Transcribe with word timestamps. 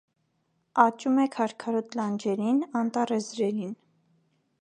Աճում 0.83 1.19
է 1.23 1.25
քարքարոտ 1.35 1.97
լանջերին, 1.99 2.63
անտառեզրերին։ 2.81 3.77